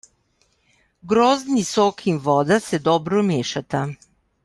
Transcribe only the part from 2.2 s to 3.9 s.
voda se dobro mešata.